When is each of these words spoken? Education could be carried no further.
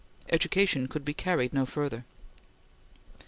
Education 0.29 0.87
could 0.87 1.05
be 1.05 1.13
carried 1.13 1.53
no 1.53 1.63
further. 1.63 2.05